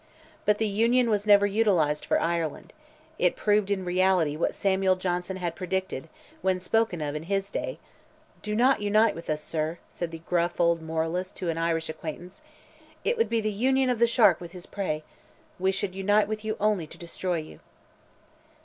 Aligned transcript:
But 0.47 0.57
the 0.57 0.65
Union 0.67 1.11
was 1.11 1.27
never 1.27 1.45
utilized 1.45 2.05
for 2.07 2.19
Ireland; 2.19 2.73
it 3.19 3.35
proved 3.35 3.69
in 3.69 3.85
reality 3.85 4.35
what 4.35 4.55
Samuel 4.55 4.95
Johnson 4.95 5.37
had 5.37 5.53
predicted, 5.55 6.09
when 6.41 6.59
spoken 6.59 7.01
of 7.01 7.13
in 7.13 7.21
his 7.29 7.51
day: 7.51 7.77
"Do 8.41 8.55
not 8.55 8.81
unite 8.81 9.13
with 9.13 9.29
us, 9.29 9.43
sir," 9.43 9.77
said 9.87 10.09
the 10.09 10.17
gruff 10.25 10.59
old 10.59 10.81
moralist 10.81 11.35
to 11.35 11.49
an 11.49 11.59
Irish 11.59 11.87
acquaintance; 11.87 12.41
"it 13.03 13.15
would 13.15 13.29
be 13.29 13.41
the 13.41 13.51
union 13.51 13.91
of 13.91 13.99
the 13.99 14.07
shark 14.07 14.41
with 14.41 14.53
his 14.53 14.65
prey; 14.65 15.03
we 15.59 15.71
should 15.71 15.93
unite 15.93 16.27
with 16.27 16.43
you 16.43 16.57
only 16.59 16.87
to 16.87 16.97
destroy 16.97 17.37
you." 17.37 17.59